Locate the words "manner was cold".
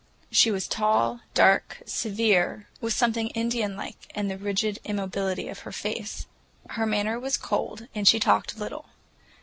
6.87-7.85